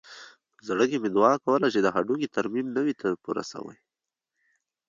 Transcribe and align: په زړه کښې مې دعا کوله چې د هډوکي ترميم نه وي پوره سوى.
په 0.55 0.61
زړه 0.69 0.83
کښې 0.89 0.97
مې 1.03 1.09
دعا 1.17 1.33
کوله 1.45 1.67
چې 1.73 1.79
د 1.81 1.87
هډوکي 1.95 2.27
ترميم 2.35 2.67
نه 2.75 2.81
وي 2.85 2.93
پوره 3.23 3.43
سوى. 3.51 3.77